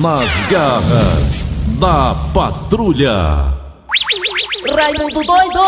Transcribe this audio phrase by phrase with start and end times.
[0.00, 3.52] Nas garras da patrulha.
[4.72, 5.58] Raimundo doido!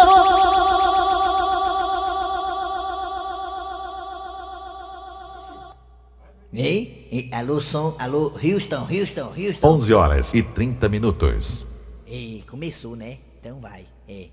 [6.52, 9.68] Ei, ei, alô, som, alô, Houston, Houston, Houston.
[9.68, 11.66] 11 horas e 30 minutos.
[12.06, 13.18] Ei, começou, né?
[13.40, 13.84] Então vai.
[14.08, 14.28] É.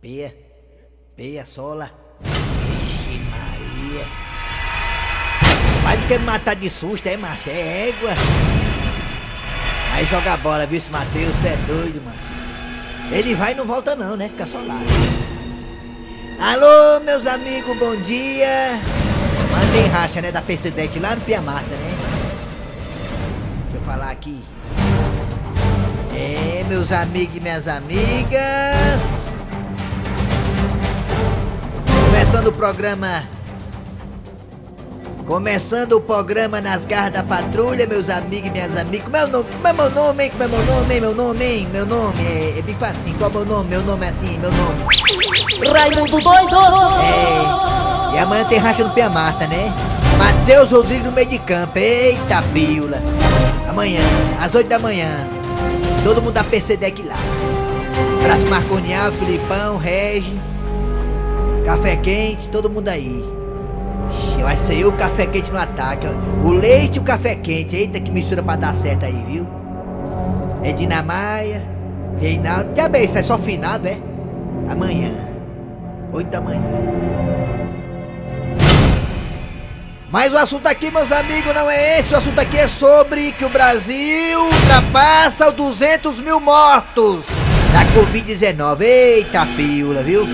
[0.00, 0.34] Peia,
[1.14, 1.90] peia, sola.
[2.22, 4.06] Vixe Maria.
[5.82, 7.50] Mais do que me matar de susto, é, macho?
[7.50, 8.63] É égua.
[9.94, 11.32] Aí joga a bola, viu, esse Matheus?
[11.40, 13.14] Tu é doido, macho.
[13.14, 14.28] Ele vai e não volta não, né?
[14.28, 14.80] Fica só lá.
[16.40, 18.80] Alô, meus amigos, bom dia.
[19.52, 21.94] Mandei racha, né, da PCDEC lá no Piamarta, né?
[23.70, 24.42] Deixa eu falar aqui.
[26.12, 29.00] É, meus amigos e minhas amigas.
[32.10, 33.33] Começando o programa.
[35.26, 39.04] Começando o programa nas garras da patrulha, meus amigos e minhas amigas.
[39.04, 39.48] Como é o nome?
[39.50, 40.30] Como é meu nome, hein?
[40.30, 41.00] Como é meu nome, hein?
[41.00, 41.68] Meu nome, hein?
[41.72, 43.16] Meu nome é, é bem facinho.
[43.16, 43.70] Qual é meu nome?
[43.70, 45.72] Meu nome é assim, meu nome.
[45.72, 46.56] Raimundo doido!
[48.12, 48.16] É.
[48.16, 49.72] E amanhã tem racha no Pia Marta, né?
[50.18, 51.78] Matheus Rodrigues no meio de campo.
[51.78, 52.98] Eita, pílula.
[53.66, 54.02] Amanhã,
[54.38, 55.26] às 8 da manhã.
[56.04, 57.16] Todo mundo da PCDEC lá.
[58.20, 60.38] Abraço Marconial, Filipão, Regi.
[61.64, 63.33] Café quente, todo mundo aí.
[64.44, 66.06] Vai ser eu o café quente no ataque.
[66.44, 67.74] O leite e o café quente.
[67.74, 69.48] Eita, que mistura pra dar certo aí, viu?
[70.62, 71.62] É Dinamaia,
[72.20, 72.74] Reinaldo.
[72.74, 73.96] Que bem, é só finado, é?
[74.68, 75.12] Amanhã.
[76.12, 76.60] 8 da manhã.
[80.10, 82.12] Mas o assunto aqui, meus amigos, não é esse.
[82.12, 87.24] O assunto aqui é sobre que o Brasil ultrapassa os 200 mil mortos
[87.72, 88.82] da Covid-19.
[88.82, 90.26] Eita, pílula, viu?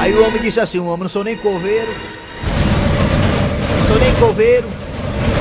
[0.00, 1.88] Aí o homem disse assim: o homem não sou nem coveiro.
[3.80, 4.66] Não sou nem coveiro.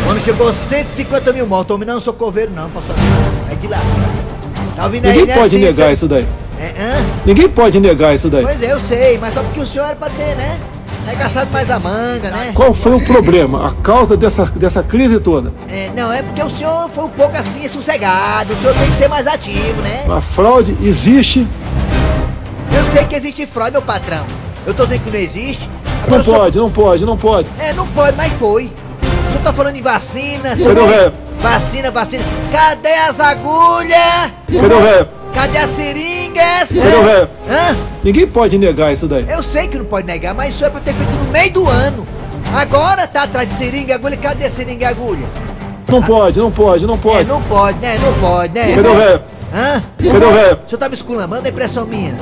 [0.05, 1.71] O homem chegou a 150 mil mortos.
[1.71, 2.93] O homem não sou coveiro, não, pastor.
[3.49, 4.09] É de lascar.
[4.75, 5.71] Tá ouvindo aí, Ninguém né, pode Cícero?
[5.71, 6.27] negar isso daí.
[6.59, 7.02] É?
[7.25, 8.43] Ninguém pode negar isso daí.
[8.43, 10.59] Pois é, eu sei, mas só porque o senhor era pra ter, né?
[11.08, 12.52] Arregaçado mais a manga, né?
[12.53, 13.65] Qual foi o problema?
[13.65, 15.53] A causa dessa, dessa crise toda?
[15.70, 18.53] É, não, é porque o senhor foi um pouco assim, sossegado.
[18.53, 20.05] O senhor tem que ser mais ativo, né?
[20.09, 21.47] A fraude existe.
[22.76, 24.26] Eu sei que existe fraude, meu patrão.
[24.65, 25.70] Eu tô dizendo que não existe.
[26.08, 27.49] Não o senhor- pode, não pode, não pode.
[27.59, 28.65] É, não pode, mas foi.
[28.65, 30.75] O senhor tá falando em vacina, senhor.
[30.75, 31.11] Cadê o?
[31.39, 32.23] Vacina, vacina.
[32.52, 34.31] Cadê as agulhas?
[34.52, 35.08] Cadê o?
[35.33, 36.70] Cadê as seringas?
[36.70, 37.27] Cadê o ré?
[37.49, 37.75] Hã?
[38.03, 39.25] Ninguém pode negar isso daí.
[39.30, 41.67] Eu sei que não pode negar, mas isso é pra ter feito no meio do
[41.67, 42.08] ano.
[42.53, 44.17] Agora tá atrás de seringa e agulha.
[44.17, 45.27] Cadê seringa e agulha?
[45.87, 47.26] Não pode, não pode, não É, pode.
[47.26, 47.97] não pode, né?
[47.99, 48.76] Não pode, né?
[48.76, 49.20] Cadê o ré?
[49.53, 49.83] Hã?
[50.11, 50.53] Cadê o ré?
[50.53, 52.15] O senhor tá me esculamando, é impressão minha.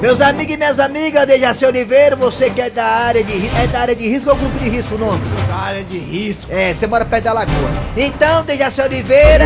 [0.00, 3.56] Meus amigos e minhas amigas, Dejaci Oliveira, você que é da área de risco.
[3.56, 5.20] É da área de risco ou grupo de risco o nome?
[5.48, 6.52] da área de risco.
[6.52, 7.70] É, você mora perto da lagoa.
[7.96, 9.44] Então, Dejaci Oliveira,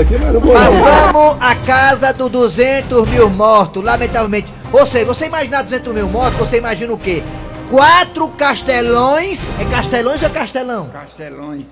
[0.00, 0.40] aqui, não não.
[0.40, 4.52] passamos a casa dos 200 mil mortos, lamentavelmente.
[4.72, 7.22] Ou seja, você imaginar 200 mil mortos, você imagina o quê?
[7.70, 9.38] Quatro castelões.
[9.60, 10.88] É castelões ou é castelão?
[10.88, 11.66] Castelões.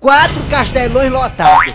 [0.00, 1.74] Quatro castelões lotados.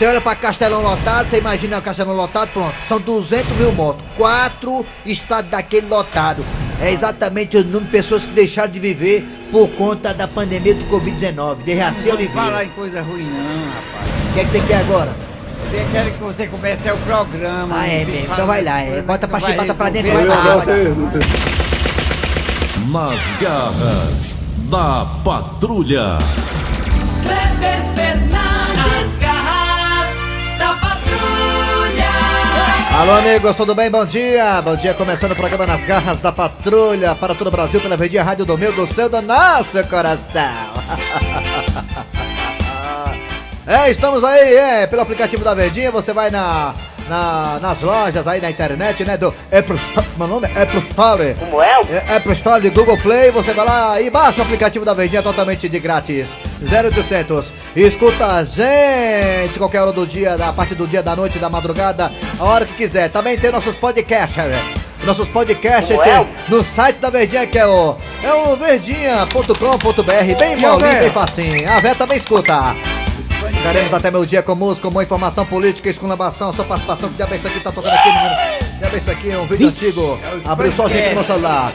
[0.00, 2.74] Você olha pra castelão lotado, você imagina o castelão lotado, pronto.
[2.88, 4.02] São 200 mil mortos.
[4.16, 6.42] Quatro estados daquele lotado.
[6.80, 10.86] É exatamente o número de pessoas que deixaram de viver por conta da pandemia do
[10.86, 11.56] Covid-19.
[11.64, 12.64] Dejaci Não fala Oliveira.
[12.64, 14.30] em coisa ruim não, rapaz.
[14.30, 15.14] O que é que você quer agora?
[15.70, 17.78] Eu quero que você comece o programa.
[17.78, 18.32] Ah, é não mesmo.
[18.32, 18.86] Então vai lá, é.
[18.86, 20.64] coisas Bota pra não vai bota pra dentro, vai pra nada.
[20.64, 21.20] dentro.
[22.90, 24.38] Nas garras
[24.70, 26.16] da patrulha.
[32.92, 33.90] Alô, amigos, tudo bem?
[33.90, 34.60] Bom dia.
[34.62, 38.22] Bom dia, começando o programa Nas Garras da Patrulha para todo o Brasil, pela Verdinha
[38.22, 40.20] Rádio do meu, do seu, do nosso coração.
[43.66, 46.74] É, estamos aí, é, pelo aplicativo da Verdinha, você vai na,
[47.10, 51.34] na- nas lojas aí na internet, né, do Apple Store, meu nome é Apple Store.
[51.38, 51.80] Como é?
[51.90, 52.16] é?
[52.16, 55.68] Apple Store de Google Play, você vai lá e baixa o aplicativo da Verdinha totalmente
[55.68, 57.52] de grátis, 0800.
[57.74, 62.10] Escuta a gente qualquer hora do dia, da parte do dia, da noite, da madrugada,
[62.38, 63.10] a hora que quiser.
[63.10, 64.62] Também tem nossos podcasts, né?
[65.02, 70.98] Nossos podcasts tem no site da Verdinha, que é o, é o verdinha.com.br, bem molinho,
[71.00, 71.68] bem facinho.
[71.70, 72.76] A Vé também escuta.
[73.52, 77.08] Ficaremos até meu dia com música, com informação política, exclamação, sua participação.
[77.08, 77.60] Que diabo é isso aqui?
[77.60, 78.34] Tá tocando aqui, menino?
[78.78, 79.30] Diabo é isso aqui?
[79.30, 80.18] É um vídeo antigo.
[80.36, 81.72] os Abriu sozinho no meu celular.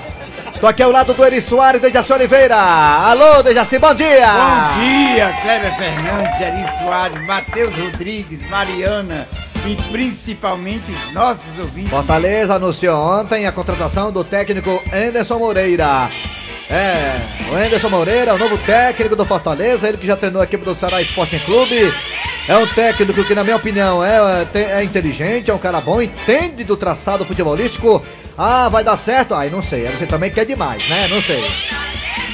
[0.59, 2.55] Tô aqui ao lado do Eri Soares, Dejaci Oliveira.
[2.55, 4.25] Alô, Dejaci, bom dia!
[4.27, 9.27] Bom dia, Kleber Fernandes, Eri Soares, Matheus Rodrigues, Mariana
[9.67, 11.89] e principalmente os nossos ouvintes.
[11.91, 16.09] Fortaleza anunciou ontem a contratação do técnico Anderson Moreira.
[16.69, 17.15] É,
[17.51, 20.73] o Anderson Moreira, o novo técnico do Fortaleza, ele que já treinou a equipe do
[20.73, 21.93] Ceará Sporting Clube.
[22.47, 26.63] É um técnico que, na minha opinião, é, é inteligente, é um cara bom, entende
[26.63, 28.03] do traçado futebolístico.
[28.37, 29.33] Ah, vai dar certo?
[29.33, 29.85] Ai, não sei.
[29.87, 31.07] Você também quer demais, né?
[31.07, 31.43] Não sei.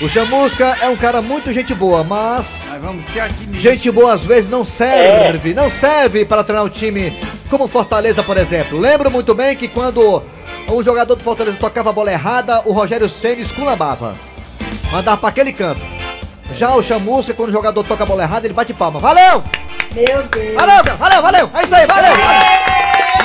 [0.02, 2.76] O Chamusca é um cara muito gente boa, mas.
[2.82, 3.30] Vamos ser.
[3.54, 7.14] Gente boa às vezes não serve, não serve para treinar um time
[7.50, 8.80] como Fortaleza, por exemplo.
[8.80, 10.24] Lembro muito bem que quando
[10.70, 14.16] um jogador do Fortaleza tocava a bola errada, o Rogério Senna esculambava.
[14.92, 15.82] Mandava para aquele canto.
[16.54, 19.00] Já o Chamusca, quando o jogador toca a bola errada, ele bate palma.
[19.00, 19.44] Valeu!
[19.94, 20.56] Meu Deus.
[20.56, 21.52] Valeu, cara, valeu, valeu!
[21.54, 22.14] É isso aí, valeu!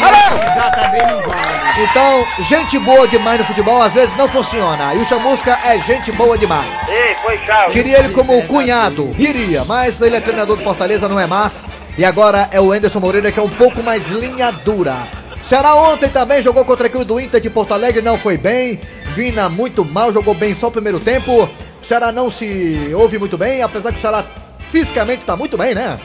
[0.01, 0.55] Valeu!
[0.55, 1.57] Já também não vale.
[1.79, 4.95] Então, gente boa demais no futebol às vezes não funciona.
[4.95, 6.67] E o Chamusca é gente boa demais.
[6.89, 7.73] Ei, foi chave.
[7.73, 11.67] Queria ele como cunhado, queria, mas ele é treinador do Fortaleza, não é mais.
[11.99, 14.97] E agora é o Anderson Moreira que é um pouco mais linha dura.
[15.47, 18.81] Ceará ontem também jogou contra a equipe do Inter de Porto Alegre, não foi bem.
[19.15, 21.45] Vina muito mal, jogou bem só o primeiro tempo.
[21.45, 24.25] O Ceará não se ouve muito bem, apesar que o Ceará
[24.73, 26.01] fisicamente está muito bem, né?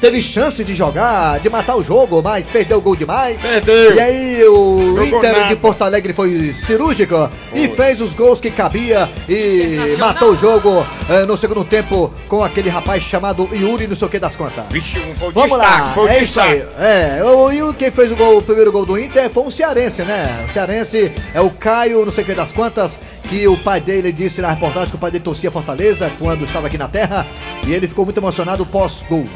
[0.00, 3.38] Teve chance de jogar, de matar o jogo, mas perdeu o gol demais.
[3.40, 3.94] Perdeu.
[3.94, 5.48] E aí o Jogou Inter nada.
[5.48, 10.86] de Porto Alegre foi cirúrgico e fez os gols que cabia e matou o jogo
[11.08, 14.66] eh, no segundo tempo com aquele rapaz chamado Yuri, não sei o que das contas.
[14.70, 16.64] Vixe, foi Vamos destaque, lá, foi é isso aí.
[16.78, 19.50] É, o, e o- quem fez o, gol, o primeiro gol do Inter foi um
[19.50, 20.44] cearense, né?
[20.48, 22.98] O cearense é o Caio, não sei o que das quantas,
[23.28, 26.66] que o pai dele disse na reportagem que o pai dele torcia Fortaleza quando estava
[26.66, 27.26] aqui na terra
[27.66, 29.26] e ele ficou muito emocionado pós-gol.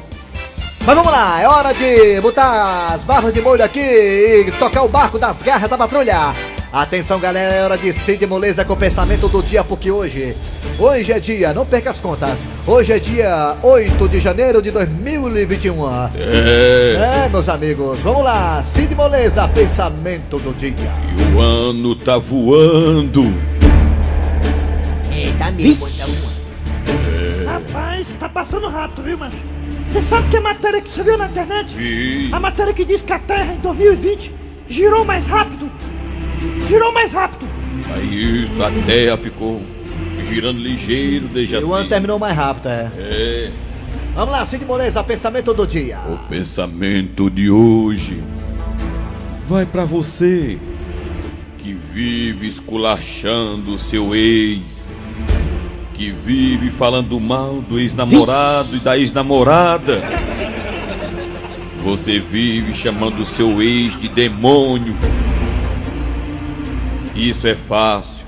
[0.85, 4.89] Mas vamos lá, é hora de botar as barras de molho aqui e tocar o
[4.89, 6.35] barco das garras da patrulha.
[6.73, 10.35] Atenção galera, é hora de Cid Moleza com o pensamento do dia, porque hoje,
[10.79, 15.87] hoje é dia, não perca as contas, hoje é dia 8 de janeiro de 2021.
[16.15, 20.73] É, É, meus amigos, vamos lá, Cid Moleza, pensamento do dia.
[20.73, 23.35] e o ano tá voando.
[25.13, 26.31] É, tá mesmo, tá bom.
[27.53, 29.37] Rapaz, tá passando rápido, viu, macho?
[29.91, 31.75] Você sabe que a matéria que você viu na internet?
[31.79, 34.33] E A matéria que diz que a Terra em 2020
[34.69, 35.71] girou mais rápido.
[36.69, 37.47] Girou mais rápido.
[37.95, 39.61] aí isso, a terra ficou
[40.23, 41.89] girando ligeiro desde E o ano assim.
[41.89, 42.91] terminou mais rápido, é.
[42.97, 43.51] É,
[44.15, 45.99] Vamos lá, Cid Moleza, pensamento do dia.
[46.09, 48.23] o pensamento de hoje
[49.47, 50.59] vai pra você
[51.59, 54.80] que vive esculachando o seu ex,
[56.01, 60.03] que vive falando mal do ex-namorado e da ex-namorada.
[61.85, 64.97] Você vive chamando o seu ex de demônio.
[67.15, 68.25] Isso é fácil.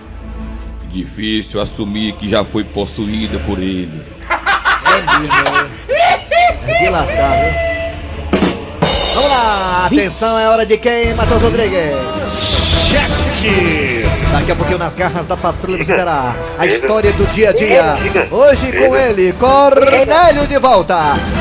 [0.90, 4.02] Difícil assumir que já foi possuída por ele.
[6.68, 7.52] É de lascar, viu?
[9.14, 11.92] Vamos lá, atenção, é hora de quem, Matheus Rodrigues?
[14.32, 17.96] Daqui a pouquinho nas garras da patrulha você terá a história do dia a dia.
[18.30, 20.96] Hoje com ele, Cornélio de volta.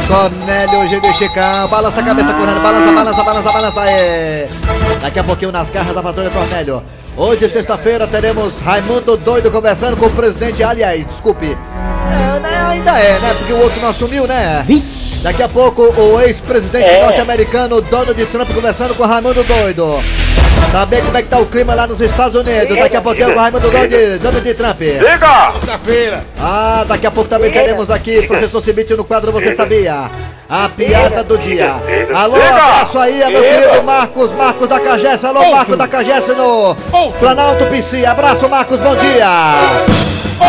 [0.07, 1.69] Cornélio hoje de Chicão.
[1.69, 2.61] Balança a cabeça, Cornélio.
[2.61, 4.47] Balança, balança, balança, balança aí.
[5.01, 6.83] Daqui a pouquinho nas garras da patrulha, Cornélio.
[7.15, 10.61] Hoje, sexta-feira, teremos Raimundo Doido conversando com o presidente.
[10.61, 11.47] Aliás, desculpe.
[11.47, 13.33] É, né, ainda é, né?
[13.38, 14.65] Porque o outro não assumiu, né?
[15.21, 20.01] Daqui a pouco, o ex-presidente norte-americano Donald Trump conversando com o Raimundo Doido.
[20.71, 22.75] Saber como é que tá o clima lá nos Estados Unidos.
[22.75, 24.79] Daqui a pouquinho com o Raimundo Doido, Donald Trump.
[25.59, 26.25] Sexta-feira.
[26.39, 30.09] Ah, daqui a pouco também teremos aqui professor Cibite no quadro Você Sabia?
[30.50, 31.75] A piada do dia.
[32.15, 35.25] Alô, abraço aí, meu querido Marcos, Marcos da Cagesse.
[35.25, 36.75] Alô, Marcos da Cagesse no
[37.19, 38.05] Planalto PC.
[38.05, 39.27] Abraço, Marcos, bom dia.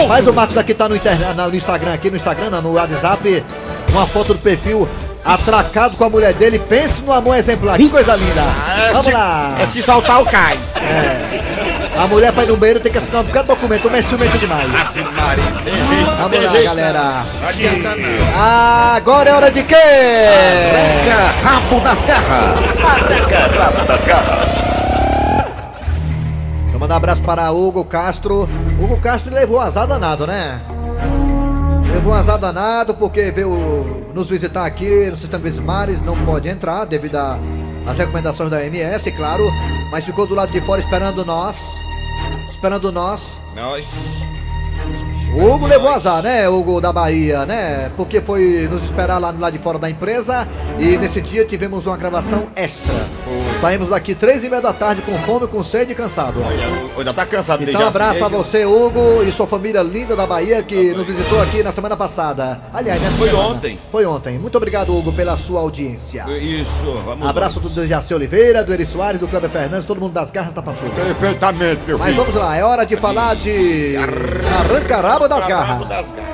[0.09, 3.45] Mas o Marcos aqui tá no, interna- no Instagram, aqui no Instagram, não, no WhatsApp,
[3.93, 4.89] uma foto do perfil
[5.25, 6.59] atracado com a mulher dele.
[6.59, 8.43] Pense no amor exemplar, que coisa linda.
[8.93, 9.55] Vamos lá.
[9.61, 10.59] É se soltar o cai.
[11.97, 14.39] A mulher ir no banheiro tem que assinar um bocado de documento, mas é ciumento
[14.39, 14.67] demais.
[16.19, 17.23] Vamos lá, galera.
[18.97, 19.77] Agora é hora de quê?
[21.45, 22.81] Rabo das garras.
[26.71, 28.49] Vou mandar um abraço para Hugo Castro.
[28.81, 30.61] Hugo Castro levou azar danado, né?
[32.03, 36.85] Levou um azar danado porque veio nos visitar aqui no Sistema Mares, não pode entrar
[36.85, 39.45] devido às recomendações da MS, claro,
[39.89, 41.77] mas ficou do lado de fora esperando nós.
[42.51, 43.39] Esperando nós.
[43.55, 44.27] Nós.
[45.37, 47.93] O Hugo levou azar, né, Hugo da Bahia, né?
[47.97, 50.49] Porque foi nos esperar lá no lado de fora da empresa
[50.81, 52.93] e nesse dia tivemos uma gravação extra.
[53.61, 56.43] Saímos daqui três e meia da tarde com fome, com sede e cansado.
[56.97, 60.27] Ainda tá cansado de Então beijar abraço a você, Hugo, e sua família linda da
[60.27, 62.61] Bahia que nos visitou aqui na semana passada.
[62.75, 63.49] Aliás, nessa Foi semana.
[63.49, 63.79] ontem.
[63.91, 64.39] Foi ontem.
[64.39, 66.25] Muito obrigado, Hugo, pela sua audiência.
[66.39, 70.31] Isso, vamos Abraço do Dejaci Oliveira, do Eri Soares, do Cleber Fernandes, todo mundo das
[70.31, 70.93] garras da patrulha.
[70.93, 76.32] Perfeitamente, meu Mas vamos lá, é hora de falar de Arrancarabo das Garras.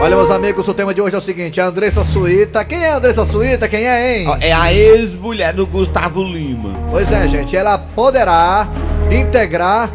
[0.00, 2.64] Olha, meus amigos, o tema de hoje é o seguinte: a Andressa Suíta.
[2.64, 3.68] Quem é a Andressa Suíta?
[3.68, 4.26] Quem é, hein?
[4.40, 6.72] É a ex-mulher do Gustavo Lima.
[6.90, 8.66] Pois é, gente, ela poderá
[9.10, 9.90] integrar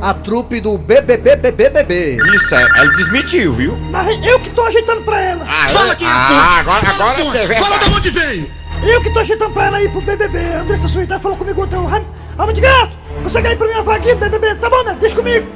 [0.00, 2.16] a trupe do BBBBBB.
[2.34, 3.76] Isso, é, ela desmentiu, viu?
[3.90, 5.44] Mas eu que tô ajeitando pra ela.
[5.68, 7.54] Fala aqui, ah, agora, agora você.
[7.56, 8.50] Fala da onde veio.
[8.82, 10.38] Eu que tô ajeitando pra ela ir pro BBB.
[10.38, 11.76] A Andressa Suíta falou comigo ontem.
[11.76, 12.04] Ram-
[12.38, 14.54] Ramo de gato, consegue ir pra minha vaguinha do BBB?
[14.54, 14.96] Tá bom, né?
[14.98, 15.46] Deixa comigo.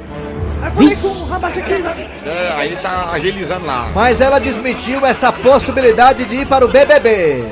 [2.25, 3.91] É, aí tá agilizando lá.
[3.93, 7.45] Mas ela desmentiu essa possibilidade de ir para o BBB.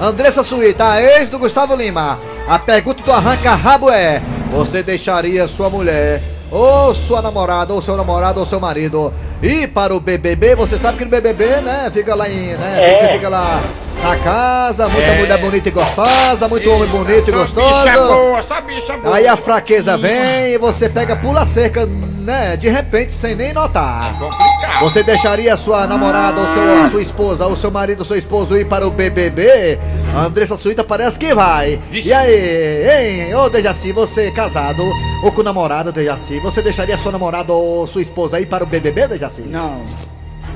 [0.00, 2.18] Andressa Suíta, a ex do Gustavo Lima.
[2.48, 7.96] A pergunta do arranca rabo é: Você deixaria sua mulher, ou sua namorada, ou seu
[7.96, 10.54] namorado, ou seu marido ir para o BBB?
[10.56, 11.90] Você sabe que no BBB, né?
[11.92, 12.54] Fica lá em.
[12.54, 13.62] Né, Você fica lá
[14.02, 17.78] na casa, muita mulher bonita e gostosa, muito homem bonito e gostoso.
[17.78, 19.16] Bicha é boa, essa bicha é boa.
[19.16, 22.56] Aí a fraqueza vem e você pega, pula a cerca, né?
[22.56, 24.18] De repente, sem nem notar.
[24.18, 24.80] Complicado.
[24.80, 28.66] Você deixaria sua namorada, ou seu, sua esposa, ou seu marido, ou seu esposo ir
[28.66, 29.78] para o BBB?
[30.14, 31.80] A Andressa Suíta parece que vai.
[31.90, 32.08] Vixe.
[32.08, 33.34] E aí, hein?
[33.34, 34.82] Ô Dejaci, você casado,
[35.22, 39.08] ou com namorado, Dejaci, você deixaria sua namorada ou sua esposa ir para o BBB,
[39.08, 39.42] Dejaci?
[39.42, 39.82] Não,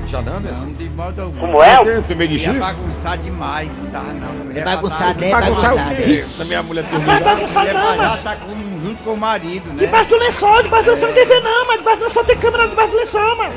[0.07, 0.49] Já dando?
[0.51, 1.37] não, de modo algum.
[1.39, 2.01] Como é?
[2.01, 2.59] Primeiro de Ia chifre?
[2.59, 4.55] bagunçar demais, não dá não.
[4.55, 5.29] É bagunçado, né?
[5.31, 5.95] Bagunçar o Bagunçado.
[6.03, 6.25] quê?
[6.37, 7.33] Da minha mulher dormindo Vai lá.
[7.35, 8.23] bagunçar não, pra já mas.
[8.23, 9.75] tá com, junto com o marido, né?
[9.79, 12.67] Debaixo do lençol, debaixo do lençol ninguém vê não, mas debaixo do lençol tem câmera
[12.67, 13.53] debaixo do lençol, mano.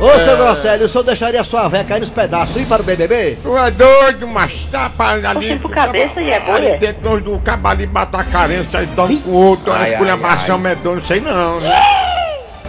[0.00, 2.82] Ô, seu Grosselio, o senhor deixaria a sua véia cair nos pedaços e ir para
[2.82, 3.38] o BBB?
[3.40, 5.56] Tu é doido, mas tá para ali.
[5.60, 6.78] por cabeça e é Ali bolha.
[6.78, 10.96] dentro do cabo ali bata a carência, aí dorme com o outro, aí esculhambação medonha,
[10.96, 12.11] não sei não, né?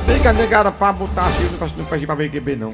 [0.07, 2.73] Fica negada pra botar não pode- não pode ir pra BQB não.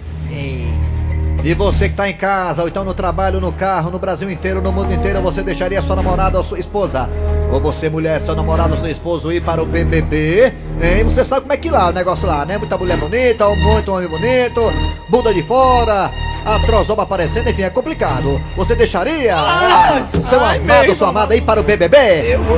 [1.44, 4.62] E você que tá em casa, ou então no trabalho, no carro, no Brasil inteiro,
[4.62, 7.10] no mundo inteiro, você deixaria sua namorada ou sua esposa?
[7.52, 10.54] Ou você, mulher, seu namorado ou seu esposo ir para o BBB?
[10.82, 11.04] Hein?
[11.06, 12.58] Você sabe como é que lá, o negócio lá, né?
[12.58, 14.62] Muita mulher bonita, muito homem bonito,
[15.10, 16.12] bunda de fora,
[16.46, 18.42] a trozoba aparecendo, enfim, é complicado.
[18.56, 21.98] Você deixaria ah, seu amado ou sua amada ir para o BBB?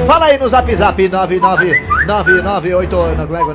[0.06, 2.92] Fala aí no zap zap 99998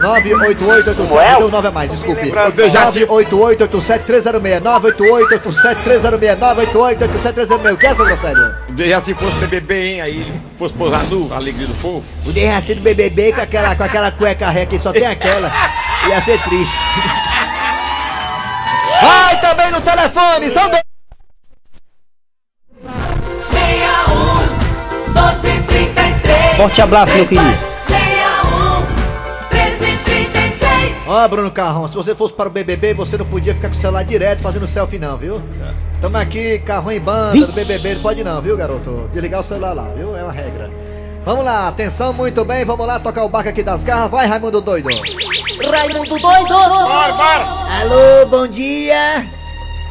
[0.00, 1.37] 98887 é?
[1.38, 2.33] Deu 9 a mais, desculpe.
[2.71, 8.54] já te- 98887-306 988-7306 988-87-306 O que é, seu Grosselio?
[8.76, 12.04] Já se fosse BBB, hein, aí fosse posar nu, a alegria do povo.
[12.25, 12.33] O
[12.75, 15.50] do BBB com aquela, com aquela cueca ré que só tem aquela
[16.09, 16.76] Ia ser triste
[19.26, 20.83] Vai também no telefone, são dois
[23.50, 24.23] 61
[25.09, 27.45] 1233 Forte abraço, meu querido.
[27.88, 28.80] 61
[29.50, 33.75] 1333 Ó, Bruno Carrão, se você fosse para o BBB, você não podia ficar com
[33.75, 35.42] o celular direto fazendo selfie não, viu?
[36.00, 39.11] Tamo aqui, carrão em banda do BBB, não pode não, viu, garoto?
[39.12, 40.16] Desligar o celular lá, viu?
[40.16, 40.71] É uma regra
[41.26, 44.61] Vamos lá, atenção, muito bem, vamos lá tocar o barco aqui das garras, vai Raimundo
[44.61, 46.54] Doido Raimundo doido!
[46.54, 47.45] Bora, bora!
[47.80, 49.26] Alô, bom dia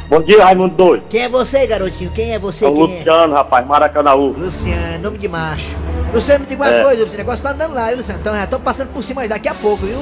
[0.07, 1.03] Bom dia, Raimundo Doido.
[1.09, 2.09] Quem é você, garotinho?
[2.11, 2.63] Quem é você?
[2.63, 2.77] É o é?
[2.77, 4.33] Luciano, rapaz, Maracanãú.
[4.37, 5.75] Luciano, nome de macho.
[6.13, 6.83] Luciano, me diga uma É.
[6.83, 8.21] coisa, esse negócio tá andando lá, viu, Luciano?
[8.21, 10.01] Então, já tô passando por cima daqui a pouco, viu?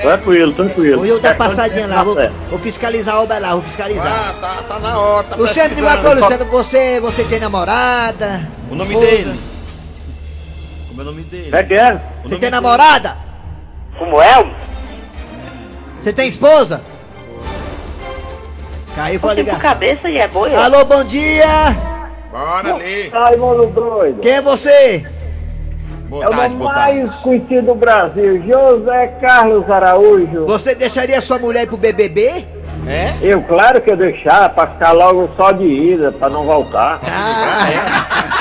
[0.00, 1.02] Tranquilo, tranquilo.
[1.02, 2.16] Hoje eu dar de passadinha lá, vou,
[2.48, 4.06] vou fiscalizar a obra lá, vou fiscalizar.
[4.06, 7.38] Ah, tá, tá na hora, tá Luciano, me diga uma coisa, Luciano, você, você tem
[7.38, 8.48] namorada?
[8.70, 9.10] O nome Esposa?
[9.10, 9.51] dele.
[10.92, 11.48] Como é o nome dele?
[11.56, 11.94] É que é?
[12.22, 13.16] O Você tem namorada?
[13.98, 14.54] Como é?
[16.02, 16.82] Você tem esposa?
[18.94, 19.58] Caiu foi ligação.
[19.58, 20.58] cabeça e é boia.
[20.58, 21.46] Alô, bom dia!
[22.30, 23.08] Bora ali.
[23.08, 24.20] Raimundo Doido.
[24.20, 25.06] Quem é você?
[26.10, 26.98] Boa É o tarde, nome boa tarde.
[27.04, 30.44] mais conhecido do Brasil, José Carlos Araújo.
[30.44, 32.44] Você deixaria sua mulher pro BBB?
[32.86, 33.14] É?
[33.22, 37.00] Eu, claro que eu deixar, pra ficar logo só de ida, pra não voltar.
[37.06, 38.31] Ah,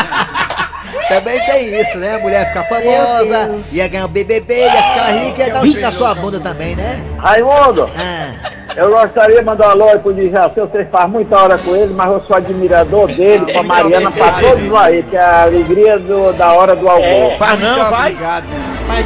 [1.14, 2.16] Também tem isso, né?
[2.16, 5.80] A mulher ficar famosa, ia ganhar o BBB, ia ficar rica, ia dar um chute
[5.80, 7.00] na sua bunda também, né?
[7.18, 8.52] Raimundo, Ah.
[8.78, 11.94] eu gostaria de mandar um alô aí pro Djaci, você faz muita hora com ele,
[11.94, 16.00] mas eu sou admirador dele, com a Mariana, pra todos aí, que é a alegria
[16.00, 17.38] do- da hora do almoço.
[17.38, 18.14] Faz não, Muito faz?
[18.14, 18.46] Obrigado.
[18.88, 19.06] Mas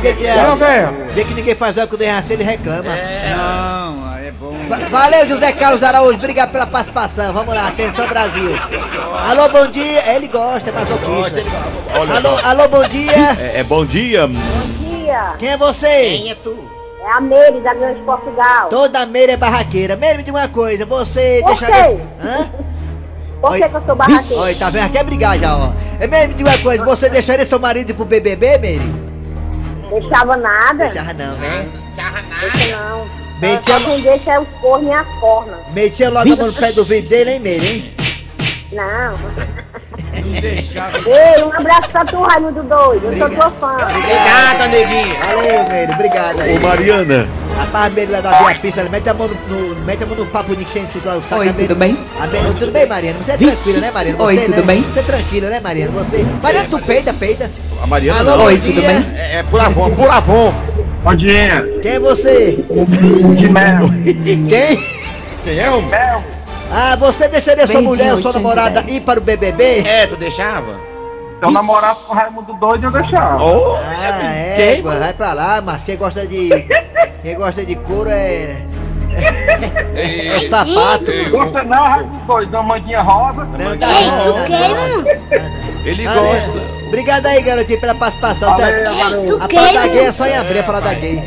[0.51, 0.89] Ô, velho.
[1.11, 2.83] vê que ninguém faz hora com o Derraci, ele reclama.
[3.37, 4.04] Não, é
[4.39, 4.55] bom.
[4.67, 7.33] Va- Valeu, José Carlos Araújo, obrigado pela participação.
[7.33, 8.51] Vamos lá, atenção Brasil.
[9.29, 10.15] Alô, bom dia.
[10.15, 11.41] Ele gosta, é masoquista.
[11.93, 13.11] Alô, alô, bom dia.
[13.39, 14.27] É, é bom dia.
[14.27, 15.87] Dia, Quem é você?
[15.87, 18.67] é a Meire da Grande Portugal.
[18.69, 19.95] Toda meira é barraqueira.
[19.95, 21.83] Meira, me diga uma coisa, você Por deixaria...
[21.97, 22.01] quê?
[22.21, 22.49] Hã?
[23.41, 24.41] Por que, que eu sou barraqueira?
[24.41, 24.91] Olha, tá vendo?
[24.91, 25.71] Quer brigar já, ó.
[25.99, 28.91] É, Meire, me diga uma coisa, você deixaria seu marido ir pro BBB, Meire?
[29.91, 30.85] Deixava nada.
[30.87, 31.67] Deixava não, né?
[32.41, 33.24] Deixa não.
[33.41, 35.59] Metia, Só quem deixa é os cornos e as cornas.
[35.73, 37.93] metia logo a mão no pé do vidro dele, hein, Meire, hein?
[38.71, 39.13] Não.
[40.25, 40.97] Não deixava.
[40.97, 43.05] Ei, um abraço pra tu, Raimundo Doido.
[43.11, 43.73] Eu sou tua fã.
[43.73, 45.15] Obrigado, neguinho.
[45.19, 46.57] Valeu, Meire, obrigado aí.
[46.57, 47.27] Ô Mariana,
[47.57, 49.35] Rapaz, Meire lá da Via Pista, ele mete a mão no,
[49.75, 50.65] no- mete a mão no papo de
[51.05, 51.41] lá o saco.
[51.41, 51.97] Oi, a Meire- tudo bem?
[52.19, 53.19] a Meire- tudo bem, Mariana?
[53.21, 54.23] Você é tranquila, né, Mariana?
[54.23, 54.61] Oi, Você, tudo né?
[54.63, 54.81] bem?
[54.83, 55.91] Você é tranquila, né, Mariana?
[55.91, 56.25] Você.
[56.41, 57.51] Mariana, tu peida, peida.
[57.81, 58.45] a Mariana Alô, não.
[58.45, 59.13] Oi, tudo bem?
[59.17, 60.53] É, é por Avon, por Avon.
[61.05, 61.63] Bom dia.
[61.83, 62.65] Quem é você?
[63.37, 63.87] De mel.
[64.49, 64.83] Quem?
[65.43, 65.91] Quem é, homem?
[66.71, 68.33] Ah, você deixaria sua mulher ou sua 810.
[68.43, 69.87] namorada ir para o BBB?
[69.87, 70.73] É, tu deixava?
[70.73, 73.43] Se eu namorasse com o Raimundo doido, eu deixava.
[73.43, 76.49] Oh, Ah, é, pô, vai pra lá, mas quem gosta de.
[77.21, 78.55] Quem gosta de couro é.
[79.95, 81.11] É o sapato.
[81.29, 83.43] Gosta não, Raimundo doido, da manguinha rosa.
[83.45, 85.85] Não, tá não, tá não.
[85.85, 86.74] Ele gosta.
[86.87, 88.49] Obrigado aí, garotinho, pela participação.
[88.51, 88.91] Valeu, tá?
[88.91, 89.37] valeu.
[89.41, 91.21] A parada gay é só em abrir a parada gay.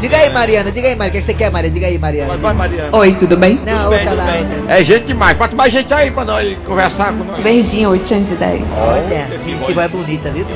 [0.00, 1.74] Diga aí, Mariana, diga aí, Mariana, o que você quer, Mariana?
[1.74, 2.28] Diga aí, Mariana.
[2.28, 2.96] Vai, vai, Mariana.
[2.96, 3.60] Oi, tudo bem?
[3.66, 4.24] Não, outra lá.
[4.24, 4.74] outra.
[4.74, 5.36] É gente demais.
[5.36, 7.42] Quanto mais gente aí pra nós conversar com nós.
[7.42, 8.68] Verdinho 810.
[8.78, 10.46] Olha, que, que voz bonita, viu?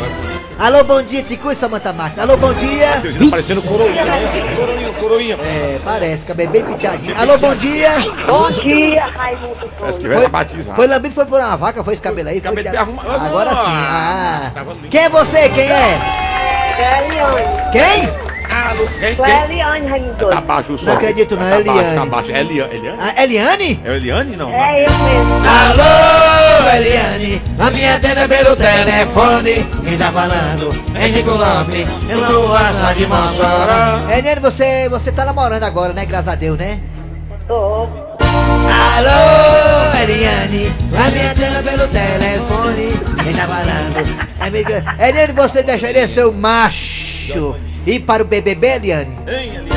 [0.58, 2.18] Alô, bom dia, te cuida, Samanta Marques.
[2.18, 2.86] Alô, bom dia.
[3.00, 4.54] Tá parecendo coroinha, né?
[4.56, 5.34] Coroinha, coroinha.
[5.42, 7.14] É, parece, cabelo bem penteadinho.
[7.18, 7.90] Alô, bom dia.
[8.26, 10.76] Bom dia, Raimundo Parece que vai batizar.
[10.76, 12.40] Foi lambido, foi por uma vaca, foi esse cabelo aí?
[12.40, 13.10] Foi Cabelo arrumado.
[13.10, 13.56] Agora sim.
[13.66, 14.52] Ah.
[14.56, 14.88] Lindo.
[14.88, 15.48] Quem é você?
[15.48, 15.98] Quem é?
[16.78, 17.70] É Eliane.
[17.72, 18.08] Quem?
[18.54, 19.44] Ah, quem, Tu é quem?
[19.44, 20.90] Eliane, Raimundo Tá baixo o som.
[20.90, 21.94] Não acredito, não, Tá é Eliane.
[21.96, 22.30] Tá baixo.
[22.30, 22.74] É Eliane.
[22.76, 22.98] Eliane?
[23.00, 23.80] Ah, Eliane?
[23.84, 24.50] É Eliane, não?
[24.50, 25.34] É eu mesmo.
[25.48, 26.31] Alô,
[26.76, 29.66] Eliane, a minha tenda pelo telefone.
[29.84, 30.74] Quem tá falando?
[30.94, 34.10] É Henrique Lopes, eu não lá de Mossoró.
[34.16, 36.04] Eliane, você, você tá namorando agora, né?
[36.06, 36.78] Graças a Deus, né?
[37.46, 37.88] Tô.
[38.64, 42.92] Alô, Eliane, a minha tela pelo telefone.
[43.22, 44.26] Quem tá falando?
[44.40, 49.16] É Henrique- Eliane, você deixaria seu macho ir para o BBB, Eliane?
[49.28, 49.68] Hein, Eliane?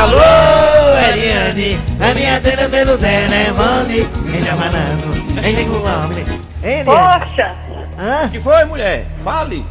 [0.00, 4.08] Alô, Eliane, a minha tela pelo telefone.
[4.30, 5.19] Quem tá falando?
[5.36, 6.18] É Henrique Lopes.
[6.62, 6.84] Hein, Eliane?
[6.84, 7.56] Poxa.
[7.98, 8.26] Hã?
[8.26, 9.06] O que foi, mulher?
[9.24, 9.64] Fale.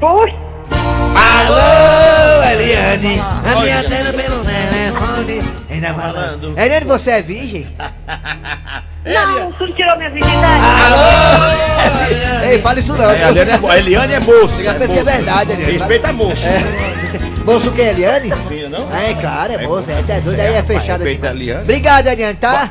[0.00, 0.34] Puxa.
[1.16, 5.44] Alô, Eliane, a minha tela pelo telefone.
[5.70, 6.58] Ainda falando.
[6.58, 7.66] Eliane, você é virgem?
[9.04, 10.62] Não, tu tirou minha virgindade.
[10.86, 12.46] Alô!
[12.48, 13.04] Ei, fala isso não.
[13.10, 14.62] É, a Eliane é, mo- a Eliane é moça.
[14.62, 15.72] Que é verdade, Eliane.
[15.78, 16.46] Respeita a moça.
[17.44, 18.32] Moço o que, Eliane?
[18.48, 18.88] Filha, não?
[18.90, 19.92] Ah, é claro, é moça.
[19.92, 21.10] É, é doido, aí é fechado aqui.
[21.10, 21.62] Respeita a Eliane.
[21.64, 22.70] Obrigado, Eliane, tá?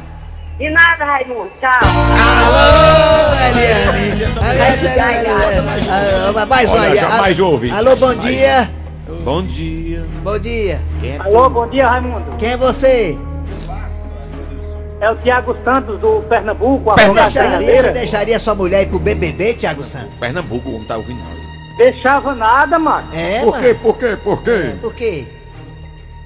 [0.57, 1.49] De nada, Raimundo.
[1.59, 1.69] Tchau.
[2.45, 4.23] Alô, Eliane.
[4.23, 7.19] A minha tela- Ah, Mais um Olha, aí.
[7.21, 7.71] mais ouve.
[7.71, 8.69] Alô, bom dia.
[9.23, 10.05] Bom dia.
[10.23, 10.79] Bom dia.
[11.19, 12.37] Alô, bom dia, Raimundo.
[12.37, 13.17] Quem é você?
[15.01, 19.53] É o Tiago Santos, do Pernambuco, a deixaria, você deixaria sua mulher ir pro BBB,
[19.55, 20.17] Thiago Santos?
[20.17, 21.43] Pernambuco, não tá ouvindo nada.
[21.77, 23.07] Deixava nada, mano.
[23.13, 23.73] É, Por quê?
[23.73, 24.17] Por quê?
[24.23, 24.75] Por quê?
[24.79, 25.25] Por quê?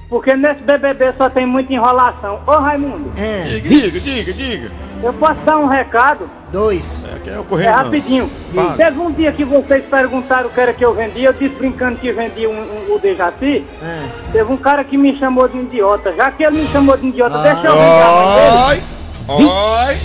[0.09, 2.39] Porque nesse BBB só tem muita enrolação.
[2.47, 4.71] Ô, Raimundo, É, Diga, diga, diga, diga.
[5.03, 6.29] eu posso dar um recado?
[6.49, 7.03] dois.
[7.03, 8.29] É, quem é o É rapidinho.
[8.77, 11.97] Teve um dia que vocês perguntaram o que era que eu vendia, eu disse brincando
[11.99, 13.65] que vendia um, um, o Dejaci.
[13.83, 14.05] Ah.
[14.31, 16.13] Teve um cara que me chamou de idiota.
[16.15, 17.43] Já que ele me chamou de idiota, Ah.
[17.43, 18.83] deixa eu vender a mãe dele.
[19.27, 19.45] Oi!
[19.45, 19.97] Oi!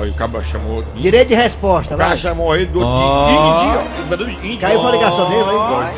[0.00, 0.78] Oi, o cara chamou.
[0.78, 2.16] O Direito de resposta, cara vai.
[2.16, 4.58] chamou ele do índio.
[4.58, 5.92] Caiu a ligação dele, vai.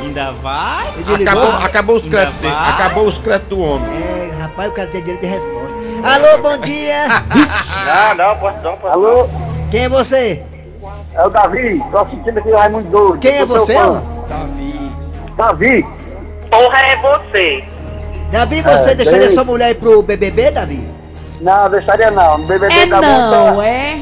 [0.00, 0.86] Ainda vai?
[1.22, 2.54] Acabou, acabou os créditos dele.
[2.68, 3.88] Acabou os créditos do homem.
[3.90, 5.72] É, rapaz, o cara tem direito de resposta.
[6.02, 7.04] Alô, bom dia.
[7.86, 8.76] Não, não, posso não.
[8.76, 8.92] Posso.
[8.92, 9.28] Alô,
[9.70, 10.42] Quem é você?
[11.14, 11.82] é o Davi.
[11.90, 13.18] Tô assistindo aqui o Raimundo Doido.
[13.18, 13.74] Quem é você?
[13.74, 14.02] fã.
[14.02, 14.26] ó?
[15.36, 15.86] Davi.
[16.50, 17.64] Porra, é você.
[18.30, 19.34] Davi, você É, deixaria bem.
[19.34, 20.88] sua mulher ir pro BBB, Davi?
[21.40, 22.38] Não, deixaria não.
[22.38, 23.68] No BBB É dá não, muita...
[23.68, 24.00] é?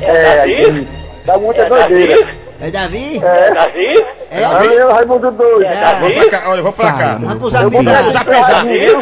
[0.00, 0.88] É, aqui,
[1.26, 2.28] dá muita doideira.
[2.60, 3.20] É Davi?
[3.24, 4.06] É, Davi?
[4.30, 4.40] É?
[4.42, 5.64] Valeu, Raimundo Doido.
[5.64, 7.18] É, Vamos pra cá, olha, vamos pra cá.
[7.20, 8.12] Vamos pro zap Eu vou zap.
[8.12, 8.30] Zap.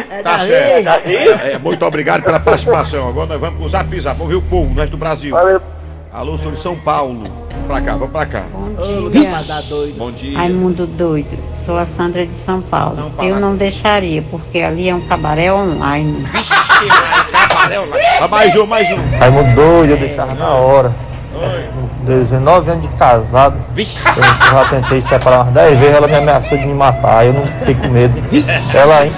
[0.09, 1.09] É Tá certo.
[1.09, 3.07] É, muito obrigado pela participação.
[3.09, 4.17] Agora nós vamos pro zap zap.
[4.17, 5.35] Vamos ver o povo, nós do Brasil.
[5.35, 5.61] Valeu.
[6.13, 7.23] Alô, sou de São Paulo.
[7.51, 8.43] Vamos pra cá, vamos pra cá.
[8.51, 9.97] Pra dar doido.
[9.97, 10.37] Bom dia.
[10.37, 12.95] Raimundo doido, sou a Sandra de São Paulo.
[12.95, 13.29] São Paulo.
[13.29, 16.25] Eu não deixaria, porque ali é um cabaré online.
[18.21, 19.17] Ah, mais um, mais um.
[19.19, 20.93] Raimundo doido, eu deixava na hora.
[22.07, 23.57] 19 anos de casado.
[23.73, 24.07] Vixe.
[24.07, 27.25] Eu já tentei separar umas 10 vezes, ela me ameaçou de me matar.
[27.25, 28.21] Eu não fiquei com medo.
[28.73, 29.11] Ela, hein?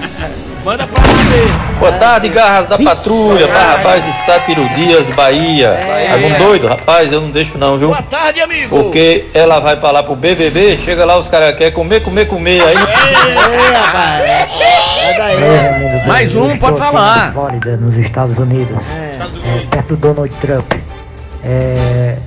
[0.66, 1.80] Manda pra ver.
[1.80, 5.80] Boa tarde, garras da patrulha, para rapaz de Sátiro Dias, Bahia.
[6.10, 7.88] Raimundo doido, rapaz, eu não deixo não, viu?
[7.88, 8.68] Boa tarde, amigo.
[8.68, 12.62] Porque ela vai pra lá pro BBB, chega lá os caras querem comer, comer, comer,
[12.62, 14.24] aí Ei, rapaz.
[15.02, 16.08] É daí.
[16.08, 17.32] Mais um, pode falar.
[17.32, 18.84] Flórida, nos Estados Unidos.
[18.94, 19.10] É.
[19.56, 20.74] É, perto do Donald Trump.
[21.44, 22.18] É,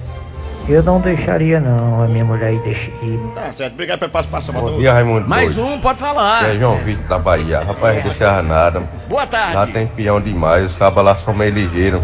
[0.68, 3.18] Eu não deixaria não a minha mulher ir deixar ir.
[3.35, 4.53] Tá certo, obrigado pelo passo passo.
[4.53, 5.29] Bom dia, Raimundo.
[5.29, 5.68] Mais Doido.
[5.70, 6.48] um, pode falar.
[6.55, 7.61] É João Vitor da Bahia.
[7.61, 8.81] Rapaz, não deixava nada.
[9.09, 9.55] Boa tarde.
[9.55, 12.01] Lá tem peão demais, os cabas lá são meio ligeiros.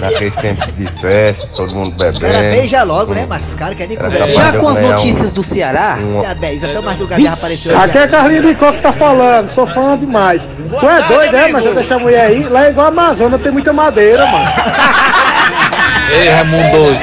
[0.00, 2.26] Naqueles tempos de festa, todo mundo bebendo.
[2.26, 3.26] Era beija logo, né?
[3.28, 4.26] Mas os caras querem nem Era conversa.
[4.34, 5.98] capaz de eu ganhar um- do Ceará?
[6.00, 8.92] um- Dia 10, até o mais do Gavião apareceu Aqui é Carlinhos Bicó que tá
[8.92, 10.46] falando, sou fã demais.
[10.78, 11.48] tu é doido, é?
[11.48, 12.48] Mas já deixa a mulher aí.
[12.48, 14.44] Lá é igual a Amazônia, tem muita madeira, mano.
[16.12, 16.98] Ei, Raimundo doido.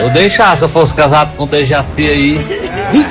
[0.00, 2.68] Eu deixava se eu fosse casado com o Dejaci aí.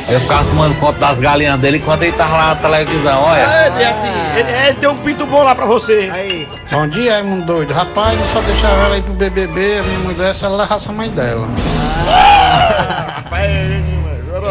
[0.10, 3.39] Eu ficava tomando conta das galinhas dele enquanto ele tava lá na televisão, olha.
[3.41, 6.10] É, ele, ele, ele tem um pinto bom lá pra você.
[6.12, 6.47] Aí.
[6.71, 7.73] Bom dia, Raimundo doido.
[7.73, 10.91] Rapaz, eu só deixava ela ir pro BBB, a minha mulher, se ela levasse a
[10.93, 11.47] mãe dela.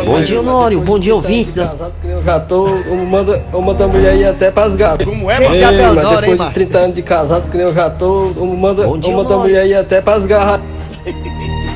[0.04, 0.80] Bom dia, Honório.
[0.82, 1.76] Bom dia, ouvintes das...
[2.04, 5.06] Eu já tô, uma, da- uma da mulher ir até pras gatas.
[5.06, 5.54] Como é, mano?
[5.54, 6.54] Ei, mas depois de Marcos?
[6.54, 9.38] 30 anos de casado, que nem eu já tô, Bom dia, uma da Honório.
[9.38, 10.60] mulher ir até pras garras.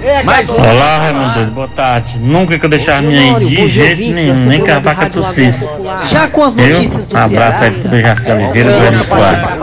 [0.03, 2.19] Olá, Raimundo, boa tarde.
[2.19, 5.69] Nunca que eu deixava minha ir de jeito nenhum, nem que a vaca tossisse.
[6.07, 9.61] Já com as notícias do Um abraço aí pro Jaci Oliveira do Hélio Soares.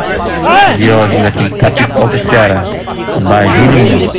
[0.78, 2.64] Diógenes aqui do Ceará.
[3.22, 4.12] Vai, Júlio.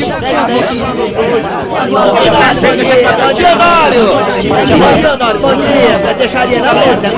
[1.90, 4.06] Bom dia, bom dia, Honório.
[4.48, 5.40] Bom dia, Honório.
[5.40, 5.98] Bom dia.
[5.98, 7.08] Você deixaria na mesa?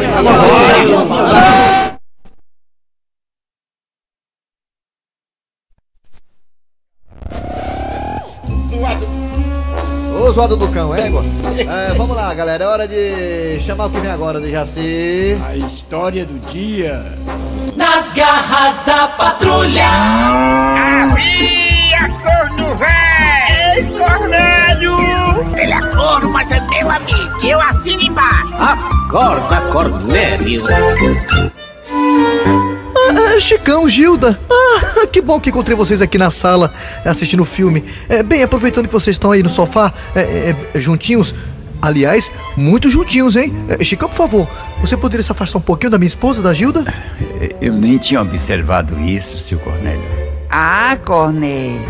[10.33, 11.25] Zoado do cão, é, égua?
[11.59, 12.65] É, vamos lá, galera.
[12.65, 15.37] É hora de chamar o que vem agora de Jaci.
[15.45, 17.05] A história do dia.
[17.77, 19.87] Nas garras da patrulha.
[21.03, 23.77] Havia corno velho!
[23.77, 24.97] Ei, Cornélio!
[25.57, 27.47] Ele é corno, mas é meu amigo.
[27.47, 28.55] Eu assino embaixo.
[28.59, 30.63] Acorda, Cornélio.
[33.11, 34.39] Ah, ah, Chicão, Gilda.
[34.49, 36.73] Ah, que bom que encontrei vocês aqui na sala
[37.05, 37.85] assistindo o filme.
[38.09, 41.35] É, bem, aproveitando que vocês estão aí no sofá, é, é, é, juntinhos.
[41.83, 43.53] Aliás, muito juntinhos, hein?
[43.69, 44.49] É, Chicão, por favor,
[44.81, 46.85] você poderia se afastar um pouquinho da minha esposa, da Gilda?
[47.61, 50.05] Eu nem tinha observado isso, seu Cornélio.
[50.49, 51.81] Ah, Cornélio,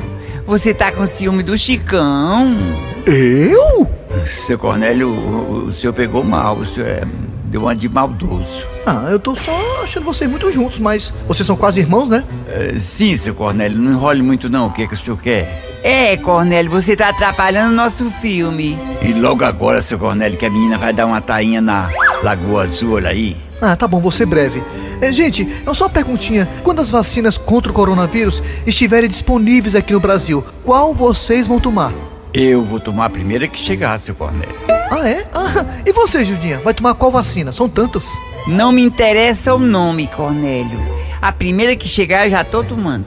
[0.47, 2.57] você tá com ciúme do Chicão?
[3.05, 3.87] Eu?
[4.25, 7.03] Seu Cornélio, o, o senhor pegou mal, o senhor é,
[7.51, 8.65] deu uma de maldoso.
[8.87, 12.25] Ah, eu tô só achando vocês muito juntos, mas vocês são quase irmãos, né?
[12.47, 15.81] É, sim, seu Cornélio, não enrole muito não, o que, é que o senhor quer?
[15.83, 18.79] É, Cornélio, você tá atrapalhando o nosso filme.
[19.03, 21.91] E logo agora, seu Cornélio, que a menina vai dar uma tainha na
[22.23, 23.37] Lagoa Azul, olha aí.
[23.61, 24.63] Ah, tá bom, vou ser breve.
[25.01, 26.49] É, gente, é só uma perguntinha.
[26.63, 31.93] Quando as vacinas contra o coronavírus estiverem disponíveis aqui no Brasil, qual vocês vão tomar?
[32.33, 34.55] Eu vou tomar a primeira que chegar, seu Cornélio.
[34.91, 35.27] Ah, é?
[35.35, 36.59] Ah, e você, Judinha?
[36.61, 37.51] Vai tomar qual vacina?
[37.51, 38.05] São tantas.
[38.47, 40.81] Não me interessa o nome, Cornélio.
[41.21, 43.07] A primeira que chegar eu já tô tomando.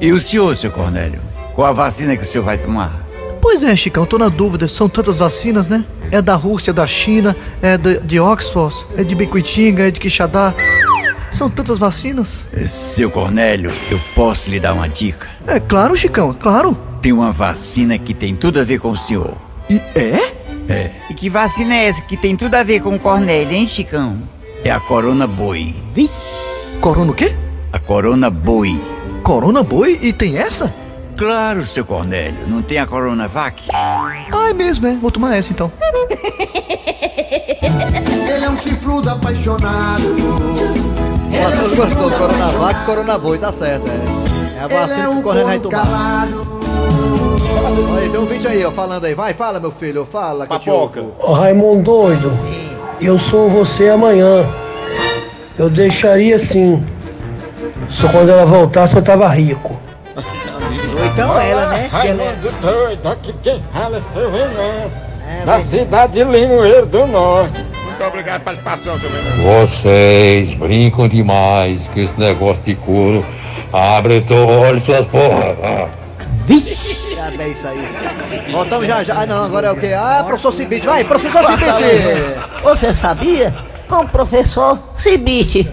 [0.00, 1.20] E o senhor, seu Cornélio?
[1.54, 3.06] Qual a vacina que o senhor vai tomar?
[3.42, 4.66] Pois é, Chicão, tô na dúvida.
[4.68, 5.84] São tantas vacinas, né?
[6.10, 10.54] É da Rússia, da China, é de, de Oxford, é de Bicuitinga, é de Quixadá.
[11.30, 12.44] São tantas vacinas.
[12.66, 15.28] Seu Cornélio, eu posso lhe dar uma dica?
[15.46, 16.76] É claro, Chicão, claro.
[17.02, 19.34] Tem uma vacina que tem tudo a ver com o senhor.
[19.68, 20.32] É?
[20.72, 20.92] É.
[21.10, 24.18] E que vacina é essa que tem tudo a ver com o Cornélio, hein, Chicão?
[24.64, 25.74] É a Corona Boi.
[25.92, 26.08] Vi?
[26.80, 27.34] Corona o quê?
[27.72, 28.80] A Corona Boi.
[29.24, 29.98] Corona Boi?
[30.00, 30.72] E tem essa?
[31.16, 32.46] Claro, seu Cornélio.
[32.46, 33.64] Não tem a Coronavac?
[33.74, 34.94] Ah, é mesmo, é.
[34.94, 35.72] Vou tomar essa então.
[38.32, 40.04] Ele é um chifrudo apaixonado.
[40.04, 42.12] O Matheus gostou.
[42.12, 44.58] Coronavac, Coronaboi, tá certo, é.
[44.58, 46.28] É a vacina que o Cornélio vai tomar.
[47.94, 49.14] Olha, tem um vídeo aí, ó, falando aí.
[49.14, 50.46] Vai, fala, meu filho, fala.
[50.46, 51.12] Que eu te ouvo.
[51.20, 52.32] Ô Raimundo doido,
[53.00, 54.44] eu sou você amanhã.
[55.58, 56.84] Eu deixaria sim.
[57.88, 59.78] Só quando ela voltasse eu tava rico.
[60.16, 61.88] Ou então ela, né?
[61.88, 65.02] que ela é- Raimundo doido, aqui quem fala é seu Venâncio.
[65.28, 67.62] É, Na cidade de Limoeiro do Norte.
[67.84, 69.42] Muito obrigado pela participação, seu Venâncio.
[69.42, 73.24] Vocês brincam demais com esse negócio de couro.
[73.72, 75.88] Abre teu olho, suas porra.
[77.22, 77.30] Ah.
[77.36, 78.52] Já é isso aí.
[78.52, 79.22] Voltamos já já.
[79.22, 79.92] Ah, não, agora é o quê?
[79.96, 80.86] Ah, professor Cibite.
[80.86, 82.62] Vai, professor Cibite.
[82.64, 83.54] Você sabia?
[83.88, 85.70] Com o professor Cibite.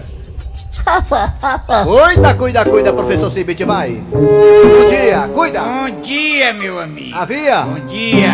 [1.86, 3.92] Cuida, cuida, cuida, professor Cibite, vai.
[3.92, 5.60] Bom dia, cuida.
[5.60, 7.16] Bom dia, meu amigo.
[7.16, 7.62] Havia?
[7.62, 8.32] Bom dia.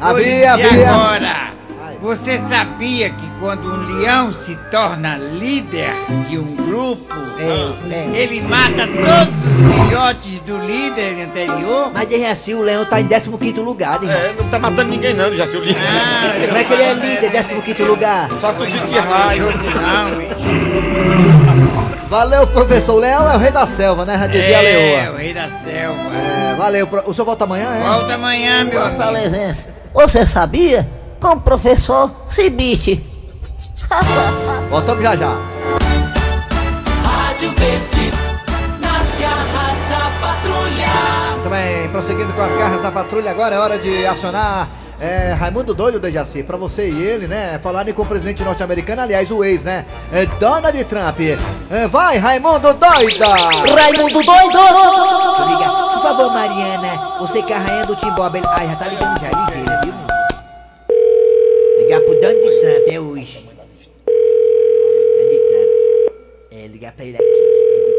[0.00, 0.90] Havia, havia.
[0.90, 1.57] agora.
[2.00, 5.90] Você sabia que quando um leão se torna líder
[6.28, 7.14] de um grupo,
[8.14, 11.90] ele mata todos os filhotes do líder anterior?
[11.92, 13.28] Mas de assim, o leão tá em 15
[13.60, 15.74] lugar, de É, não tá matando ninguém não, já se eu li.
[16.46, 18.28] Como é que ele é líder, 15 lugar?
[18.40, 20.38] Só tu Não, bicho.
[22.08, 22.94] Valeu, professor.
[22.94, 24.16] O leão é o rei da selva, né?
[24.18, 25.12] Já dizia a É, leoa.
[25.12, 26.00] o rei da selva.
[26.14, 26.88] É, valeu.
[27.06, 27.82] O senhor volta amanhã, é?
[27.86, 28.96] Volta amanhã, meu amigo.
[28.96, 29.66] Fortalezense.
[29.92, 30.88] Você sabia?
[31.20, 33.04] Com o professor Cibite.
[34.70, 35.36] Voltamos já já.
[37.04, 38.12] Rádio Verde,
[38.80, 41.32] nas garras da patrulha.
[41.34, 44.68] Muito bem, prosseguindo com as garras da patrulha, agora é hora de acionar
[45.00, 47.58] é, Raimundo Doido Dejaci, pra você e ele, né?
[47.62, 49.84] Falarem com o presidente norte-americano, aliás, o ex, né?
[50.12, 51.18] É Donald Trump.
[51.70, 53.26] É, vai, Raimundo Doida!
[53.28, 54.58] Raimundo Doido!
[55.48, 58.86] Liga, por favor, Mariana, você que é a rainha do Timbó, bel- Ai, já tá
[58.86, 59.47] ligando já,
[62.20, 63.44] Donald Trump, é hoje.
[65.16, 65.68] Donald Trump.
[66.50, 67.98] É, ligar pra ele aqui, Donald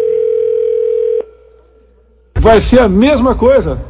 [2.39, 3.75] Vai ser a mesma coisa.
[3.75, 3.89] Trump.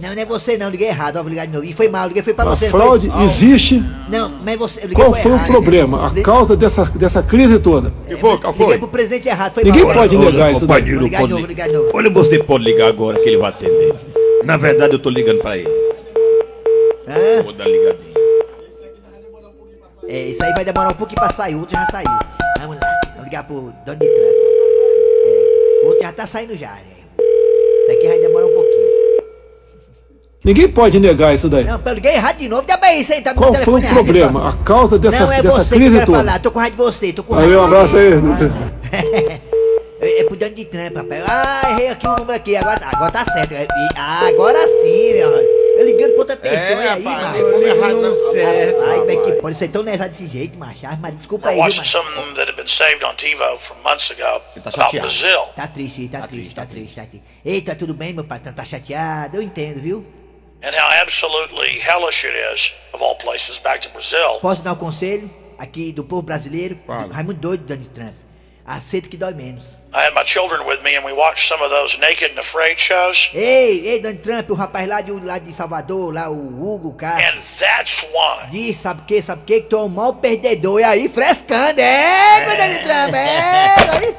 [0.00, 1.64] Não, não é você não, liguei errado, ó, vou ligar de novo.
[1.64, 2.66] E foi mal, liguei foi pra A você.
[2.66, 3.24] não fraude foi?
[3.24, 3.82] existe.
[4.08, 5.48] Não, mas você, eu liguei Qual foi o errado.
[5.48, 6.06] problema?
[6.06, 7.92] A causa dessa, dessa crise toda?
[8.06, 8.38] Que foi?
[8.38, 8.78] Qual Liguei foi?
[8.78, 9.94] pro presidente errado, foi Ninguém mal.
[9.94, 10.78] pode Olha, negar isso daí.
[10.78, 11.48] companheiro, Vou ligar de novo, ligar.
[11.48, 11.90] ligar de novo.
[11.96, 13.94] Olha, você pode ligar agora que ele vai atender.
[14.44, 15.68] Na verdade, eu tô ligando pra ele.
[17.08, 17.42] Hã?
[17.42, 18.07] Vou dar ligadinha.
[20.08, 22.08] É, isso aí vai demorar um pouquinho pra sair, o outro já saiu.
[22.60, 24.36] Vamos lá, vamos ligar pro Donald Trump.
[25.26, 26.82] É, o outro já tá saindo já, né?
[27.82, 28.88] Isso aqui vai demorar um pouquinho.
[30.42, 31.64] Ninguém pode negar isso daí.
[31.64, 33.94] Não, eu liguei errado de novo, bem isso aí, tá me Qual foi o errado,
[33.94, 34.48] problema?
[34.48, 36.18] A causa dessa, Não, é dessa você que eu crise toda?
[36.18, 37.56] falar, tô com raiva de você, tô com raiva.
[37.56, 38.12] um abraço aí.
[40.00, 41.24] É, é pro Donald Trump, rapaz.
[41.26, 43.52] Ah, errei aqui o número aqui, agora, agora tá certo.
[43.52, 43.66] É,
[43.96, 45.57] ah, agora sim, meu.
[45.78, 47.58] Eu ligando pra outra pessoa, É, aí, rapaz, mano?
[47.58, 50.84] ligou errado, não certo, Ai, como é que pode ser tão nervado desse jeito, macho?
[50.86, 51.90] Ah, mas desculpa aí, watching macho?
[51.92, 54.22] some of them that have been saved on TiVo from months ago
[54.62, 54.98] tá about.
[54.98, 55.40] Brazil.
[55.54, 57.22] Tá triste, tá, triste, tá triste, tá triste.
[57.44, 58.52] Eita, tudo bem, meu patrão?
[58.52, 59.36] Tá chateado?
[59.36, 60.04] Eu entendo, viu?
[60.60, 64.40] and how absolutely hellish it is, of all places, back to Brazil.
[64.40, 66.76] Posso dar um conselho aqui do povo brasileiro?
[66.84, 67.14] Fala.
[67.14, 68.14] Raimundo doido, Donald Trump.
[68.66, 69.77] Aceita que dói menos.
[69.90, 72.78] I had my children with me, and we watched some of those naked and afraid
[72.78, 73.30] shows.
[73.32, 77.16] Ei, ei, Donald Trump, o rapaz lá de, lá de Salvador, lá, o Hugo, cara.
[77.18, 79.62] And that's why Diz, sabe o que, sabe o que?
[79.62, 80.80] Que tu é um mau perdedor.
[80.80, 84.16] E aí, frescando, é, meu Donald Trump, é, aí.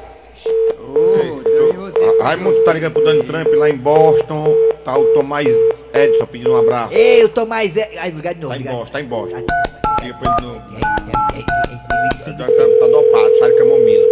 [2.20, 4.54] A- Raimundo tá ligando pro Donald Trump lá em Boston.
[4.84, 5.46] Tá o Tomás
[5.94, 6.92] Edson pedindo um abraço.
[6.94, 7.76] Ei, tô mais...
[7.76, 7.90] É...
[7.98, 8.64] Ai, ligar de novo, Tá em.
[8.64, 9.46] Boston, tá em Boston.
[10.02, 10.60] Liga pra ele de novo.
[12.20, 14.06] O tá dopado, sai de camomila.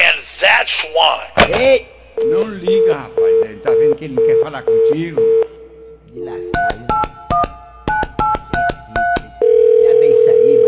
[0.00, 1.86] And that's why Ei!
[2.24, 3.42] Não liga, rapaz.
[3.42, 5.20] Ele tá vendo que ele não quer falar contigo.
[6.12, 6.50] De?
[9.84, 10.58] Já bem isso aí,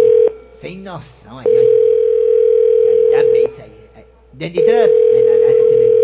[0.00, 1.62] tem- sem noção aí, ó.
[2.82, 3.72] Já, já bem isso aí.
[3.96, 5.94] É, Donald Trump, é, é, é, atendendo.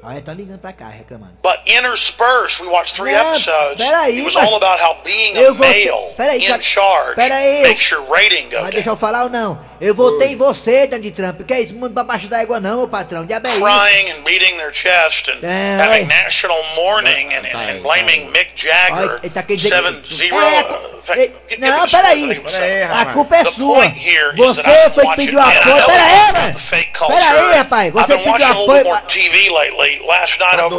[0.00, 1.32] Olha, tô ligando pra cá, reclamando.
[1.42, 3.84] But interspersed, we watched three Não, episodes.
[3.84, 7.62] peraí, it was mas- all about how being a vou- male peraí, in charge peraí.
[7.62, 9.58] makes your rating go Mas deixa eu falar ou não?
[9.80, 11.42] Eu votei em você, Donald Trump.
[11.42, 13.26] Que é isso, mundo pra baixo da égua não, meu patrão.
[13.28, 13.60] Já bem isso.
[13.60, 18.50] Crying and beating their chest and É, having national mourning and, and, and blaming Mick
[18.54, 20.97] Jagger Olha, ele tá querendo dizer que- 7-0.
[21.10, 22.42] É, Ei, Não, peraí.
[22.46, 22.82] seven.
[22.96, 23.84] A culpa é The sua.
[24.36, 25.64] Você foi que pediu apoio.
[25.64, 26.52] know Pera aí, about mano.
[26.52, 27.18] the fake culture.
[27.18, 27.92] Pera aí, rapaz.
[27.92, 28.94] Você pediu apoio.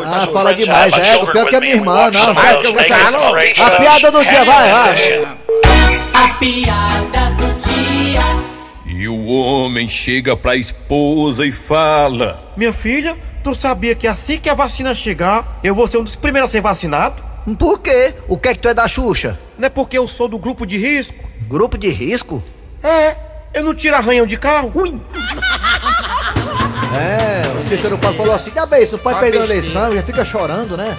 [0.06, 1.04] Ah, fala demais, é.
[1.04, 2.34] children Pior que me minha irmã, não.
[2.34, 4.96] Vai, que and afraid A piada do dia, vai, vai.
[6.14, 8.22] A piada do dia.
[8.86, 14.50] E o homem chega pra esposa e fala: Minha filha, tu sabia que assim que
[14.50, 17.24] a vacina chegar, eu vou ser um dos primeiros a ser vacinado?
[17.58, 18.14] Por quê?
[18.28, 19.40] O que é que tu é da Xuxa?
[19.60, 21.14] Não é porque eu sou do grupo de risco?
[21.50, 22.42] Grupo de risco?
[22.82, 23.14] É,
[23.54, 24.72] eu não tiro arranhão de carro.
[24.74, 25.02] Ui!
[26.98, 30.02] É, o Cícero Paulo falou assim: bem, isso não pode Ah, perder a eleição, já
[30.02, 30.98] fica chorando, né?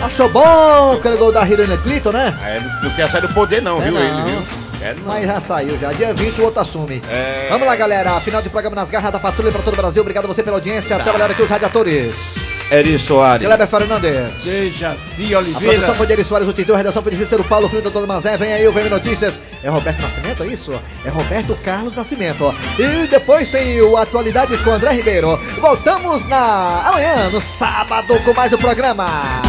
[0.00, 2.38] Achou bom aquele gol da Hillary Clinton, né?
[2.46, 4.00] É, não, não quer sair do poder não, É, viu não.
[4.00, 4.42] ele, viu?
[4.80, 5.02] É, não.
[5.04, 5.92] Mas já saiu já.
[5.92, 7.02] Dia 20 o outro assume.
[7.10, 7.48] É.
[7.50, 8.12] Vamos lá, galera.
[8.20, 10.00] Final de programa nas garras da patrulha para todo o Brasil.
[10.02, 10.94] Obrigado a você pela audiência.
[10.94, 12.36] Até galera aqui, os radiadores.
[12.70, 13.46] Eri Soares.
[13.46, 14.44] Kleber Fernandes.
[14.44, 15.72] Dejaci A Oliveira.
[15.74, 18.06] produção foi de Eri Soares, a redação foi de Cícero Paulo, filho do Dr.
[18.06, 18.36] Mazé.
[18.36, 19.38] Vem aí o VM Notícias.
[19.62, 20.78] É Roberto Nascimento, é isso?
[21.04, 22.54] É Roberto Carlos Nascimento.
[22.78, 25.38] E depois tem o Atualidades com André Ribeiro.
[25.60, 29.40] Voltamos na amanhã, no sábado, com mais o programa.